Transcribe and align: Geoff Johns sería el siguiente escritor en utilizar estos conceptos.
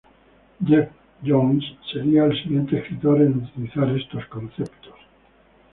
Geoff 0.65 0.89
Johns 1.23 1.63
sería 1.93 2.25
el 2.25 2.35
siguiente 2.41 2.79
escritor 2.79 3.21
en 3.21 3.37
utilizar 3.43 3.87
estos 3.91 4.25
conceptos. 4.29 4.95